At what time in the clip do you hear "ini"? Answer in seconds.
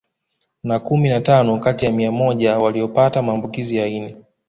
3.87-4.15